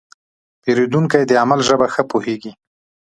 [0.63, 2.51] پیرودونکی د عمل ژبه ښه پوهېږي.